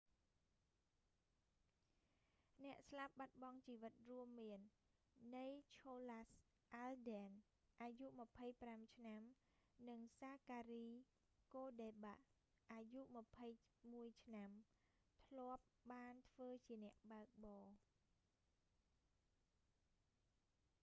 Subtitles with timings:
[2.63, 4.59] អ្នកស្លាប់បាត់បង់ជីវិត រួមមាន
[5.35, 6.31] ណីឆូឡាស់
[6.75, 8.07] អាលដែន nicholas alden អាយុ
[8.61, 9.21] 25 ឆ្នាំ
[9.89, 10.85] និង សាការី
[11.55, 13.01] កូដេបាក់ zachary cuddeback អាយុ
[13.89, 17.65] 21 ឆ្នាំ cuddeback ធ្លាប់បានធ្វើជាអ្នកបើកបរ